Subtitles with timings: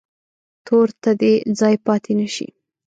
[0.65, 2.47] تور ته دې ځای پاتې نه شي.